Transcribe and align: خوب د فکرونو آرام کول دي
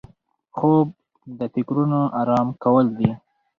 خوب 0.57 0.87
د 1.37 1.39
فکرونو 1.53 2.01
آرام 2.21 2.47
کول 2.63 2.85
دي 2.97 3.11